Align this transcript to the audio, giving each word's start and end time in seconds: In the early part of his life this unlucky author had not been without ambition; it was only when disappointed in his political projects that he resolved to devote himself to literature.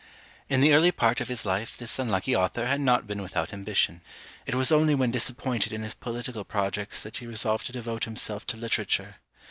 In 0.49 0.61
the 0.61 0.73
early 0.73 0.91
part 0.91 1.21
of 1.21 1.27
his 1.27 1.45
life 1.45 1.77
this 1.77 1.99
unlucky 1.99 2.35
author 2.35 2.65
had 2.65 2.81
not 2.81 3.05
been 3.05 3.21
without 3.21 3.53
ambition; 3.53 4.01
it 4.47 4.55
was 4.55 4.71
only 4.71 4.95
when 4.95 5.11
disappointed 5.11 5.71
in 5.71 5.83
his 5.83 5.93
political 5.93 6.43
projects 6.43 7.03
that 7.03 7.17
he 7.17 7.27
resolved 7.27 7.67
to 7.67 7.71
devote 7.71 8.05
himself 8.05 8.47
to 8.47 8.57
literature. 8.57 9.17